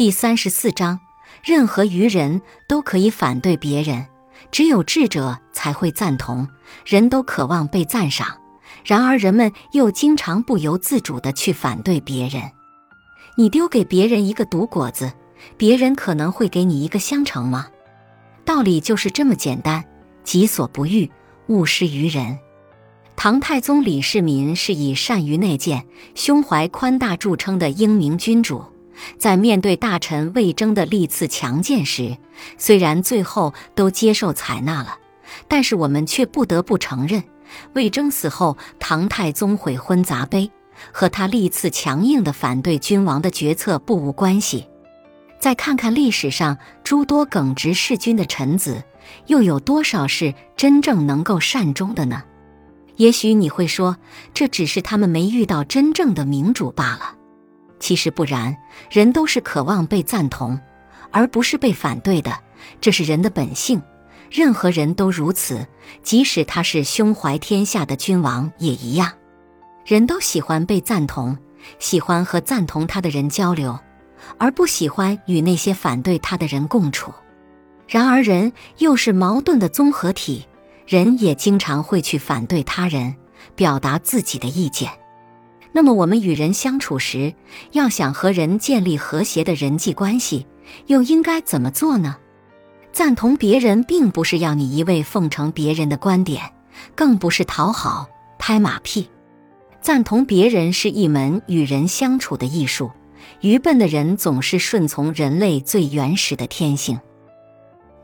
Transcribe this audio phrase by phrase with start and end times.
[0.00, 0.98] 第三十四章，
[1.44, 4.06] 任何愚人都可以反对别人，
[4.50, 6.48] 只有智者才会赞同。
[6.86, 8.38] 人都渴望被赞赏，
[8.82, 12.42] 然而人们又经常不由自主地去反对别人。
[13.36, 15.12] 你丢给别人一个毒果子，
[15.58, 17.66] 别人可能会给你一个香橙吗？
[18.42, 19.84] 道理就是这么简单。
[20.24, 21.10] 己所不欲，
[21.48, 22.38] 勿施于人。
[23.16, 28.64] 唐太宗李世民是以善于内谏、胸怀宽大著称的英明君主，
[29.18, 32.16] 在面对大臣魏征的历次强谏时，
[32.58, 34.98] 虽然最后都接受采纳了，
[35.48, 37.22] 但是我们却不得不承认，
[37.74, 40.50] 魏征死后，唐太宗悔婚杂悲，
[40.92, 44.66] 和他历次强硬的反对君王的决策不无关系。
[45.38, 48.82] 再看看历史上诸多耿直弑君的臣子。
[49.26, 52.22] 又有多少是真正能够善终的呢？
[52.96, 53.96] 也许你会说，
[54.34, 57.16] 这只是他们没遇到真正的明主罢了。
[57.80, 58.56] 其实不然，
[58.90, 60.60] 人都是渴望被赞同，
[61.10, 62.38] 而不是被反对的，
[62.80, 63.82] 这是人的本性。
[64.30, 65.66] 任何人都如此，
[66.04, 69.10] 即使他是胸怀天下的君王也一样。
[69.84, 71.36] 人都喜欢被赞同，
[71.80, 73.76] 喜欢和赞同他的人交流，
[74.38, 77.12] 而不喜欢与那些反对他的人共处。
[77.88, 80.46] 然而，人又是矛盾的综合体，
[80.86, 83.16] 人也经常会去反对他人，
[83.56, 84.92] 表达自己的意见。
[85.72, 87.34] 那么，我们与人相处时，
[87.72, 90.46] 要想和人建立和谐的人际关系，
[90.86, 92.16] 又应该怎么做呢？
[92.92, 96.42] 赞同别人，并不是要你一味奉承别人的观点，
[96.96, 99.08] 更不是讨好、拍马屁。
[99.80, 102.90] 赞同别人是一门与人相处的艺术。
[103.42, 106.98] 愚笨的人总是顺从人类最原始的天性。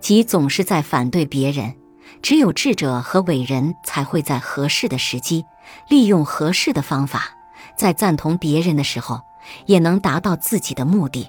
[0.00, 1.74] 即总是在反对别人，
[2.20, 5.44] 只有智者和伟人才会在合适的时机，
[5.88, 7.36] 利用合适的方法，
[7.76, 9.20] 在赞同别人的时候，
[9.66, 11.28] 也能达到自己的目的。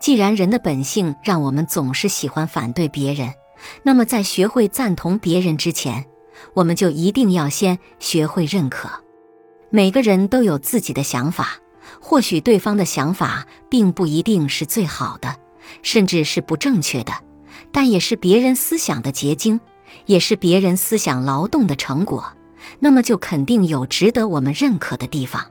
[0.00, 3.32] 既然人的本性让我们总是喜欢反对别人，
[3.82, 6.04] 那么在学会赞同别人之前，
[6.54, 8.88] 我们就一定要先学会认可。
[9.70, 11.56] 每个人都有自己的想法，
[12.00, 15.36] 或许对方的想法并不一定是最好的，
[15.82, 17.12] 甚至是不正确的。
[17.72, 19.60] 但也是别人思想的结晶，
[20.06, 22.32] 也是别人思想劳动的成果，
[22.78, 25.44] 那么就肯定有值得我们认可的地方。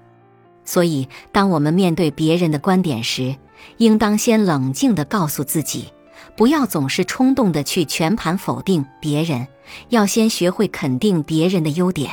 [0.66, 3.35] 所以，当我们面对别人的观点时，
[3.78, 5.94] 应当先冷静地告诉自己，
[6.35, 9.47] 不要总是冲动地去全盘否定别人，
[9.90, 12.12] 要先学会肯定别人的优点，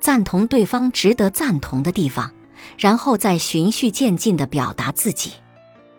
[0.00, 2.32] 赞同对方值得赞同的地方，
[2.78, 5.32] 然后再循序渐进地表达自己。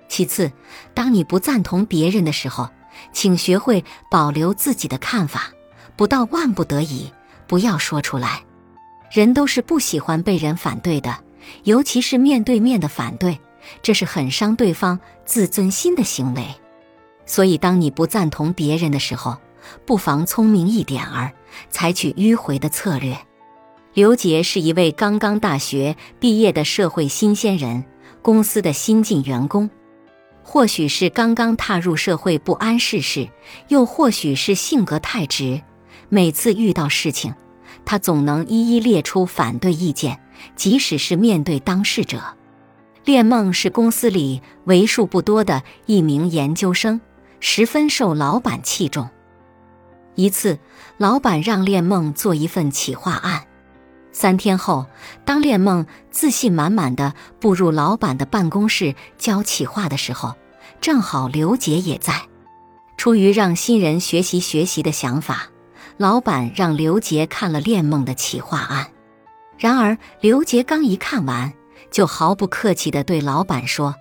[0.10, 0.52] 其次，
[0.94, 2.70] 当你不赞同别人的时候，
[3.14, 5.52] 请学会保留自己的看法，
[5.96, 7.12] 不到万不得已，
[7.52, 8.46] 不要说出来。
[9.12, 11.18] 人都是不喜欢被人反对的，
[11.66, 13.38] 尤其是面对面的反对，
[13.82, 16.46] 这是很伤对方自尊心的行为。
[17.26, 19.38] 所以，当你不赞同别人的时候，
[19.86, 21.34] 不妨聪明一点儿，
[21.70, 23.18] 采取迂回的策略。
[23.94, 27.84] 刘杰是一位刚刚大学毕业的社会新鲜人，
[28.22, 29.70] 公司的新进员工。
[30.42, 33.28] 或许是刚刚踏入社会不谙世事，
[33.68, 35.62] 又或许是性格太直，
[36.14, 37.34] 每次遇到事情，
[37.86, 40.20] 他总能一一列出反对意见，
[40.58, 42.22] 即使是面对当事者。
[43.06, 47.00] 练梦是公司里为数不多的一名研究生，
[47.40, 49.10] 十分受老板器重。
[50.16, 50.60] 一次，
[50.98, 53.46] 老板让练梦做一份企划案。
[54.12, 54.88] 三天后，
[55.24, 60.36] 当练梦自信满满的步入老板的办公室交企划的时候，
[60.82, 62.22] 正好刘杰也在。
[62.98, 65.48] 出于让新人学习学习的想法，
[66.02, 68.88] 老板让刘杰看了练梦的企划案。
[69.60, 71.54] 然而，刘杰刚一看完，
[71.92, 73.94] 就毫不客气地对老板说：“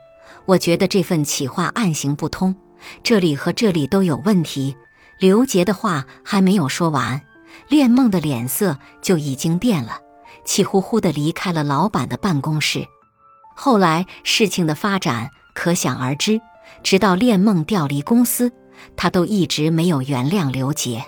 [0.49, 2.57] 我觉得这份企划案行不通，
[3.03, 4.75] 这里和这里都有问题。”
[5.21, 7.21] 刘杰的话还没有说完。
[7.69, 9.99] 恋梦的脸色就已经变了，
[10.47, 12.87] 气呼呼地离开了老板的办公室。
[13.55, 16.41] 后来事情的发展可想而知，
[16.83, 18.51] 直到恋梦调离公司，
[18.97, 21.05] 他都一直没有原谅刘杰。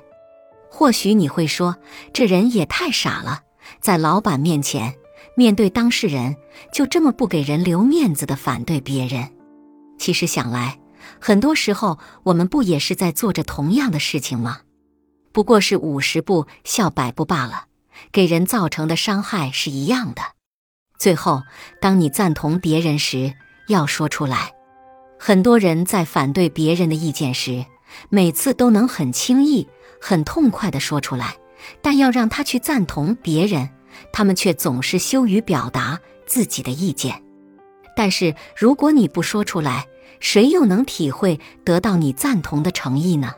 [0.82, 1.76] 或许你会说，
[2.12, 3.42] 这人也太傻了，
[3.80, 4.96] 在老板面前，
[5.36, 6.34] 面对当事人，
[6.72, 9.30] 就这么不给人留面子的反对别人。
[9.96, 10.80] 其实想来，
[11.20, 14.62] 很多时候我们不也是在做着同样的事情吗？
[15.30, 17.66] 不过是五十步笑百步罢了，
[18.10, 20.22] 给人造成的伤害是一样的。
[20.98, 21.44] 最后，
[21.80, 23.34] 当你赞同别人时，
[23.68, 24.50] 要说出来。
[25.16, 27.66] 很多人在反对别人的意见时，
[28.08, 29.68] 每次都能很轻易、
[30.04, 31.36] 很痛快地说出来，
[31.80, 33.70] 但要让他去赞同别人，
[34.12, 37.22] 他们却总是羞于表达自己的意见。
[37.94, 39.86] 但是如果你不说出来，
[40.18, 43.32] 谁又能体会得到你赞同的诚意呢？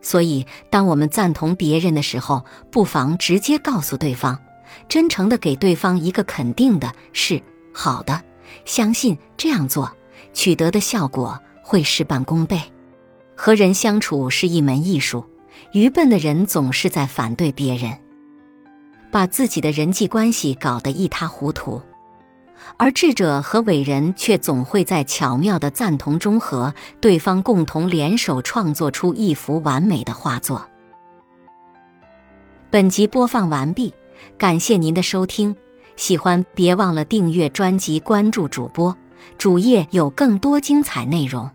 [0.00, 4.38] 所以，当我们赞同别人的时候，不妨直接告诉对方，
[4.88, 7.42] 真诚的给对方一个肯定的是
[7.74, 8.22] 好的，
[8.64, 9.92] 相信这样做
[10.32, 12.58] 取得的效果会事半功倍。
[13.36, 15.24] 和人相处是一门艺术，
[15.72, 17.96] 愚笨的人总是在反对别人，
[19.10, 21.80] 把自己的人际关系搞得一塌糊涂。
[22.76, 30.66] 而智者和伟人却总会在巧妙的赞同中和对方共同联手创作出一幅完美的画作。
[32.70, 33.92] 本集播放完毕，
[34.38, 35.56] 感谢您的收听，
[35.96, 38.96] 喜欢别忘了订阅专辑、关注主播，
[39.38, 41.50] 主页有更多精彩内容。